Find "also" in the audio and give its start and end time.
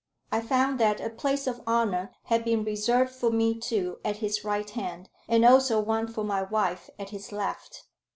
5.45-5.79